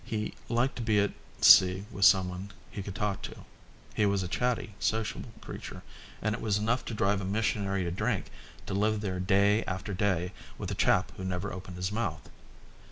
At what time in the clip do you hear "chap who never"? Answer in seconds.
10.73-11.53